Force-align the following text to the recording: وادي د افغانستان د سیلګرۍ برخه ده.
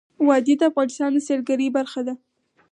وادي 0.27 0.53
د 0.57 0.61
افغانستان 0.71 1.09
د 1.13 1.17
سیلګرۍ 1.27 1.67
برخه 1.77 2.01
ده. 2.07 2.13